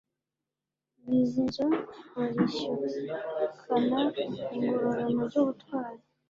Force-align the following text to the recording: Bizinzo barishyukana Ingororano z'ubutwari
Bizinzo 1.05 1.65
barishyukana 2.15 3.99
Ingororano 4.55 5.23
z'ubutwari 5.31 6.01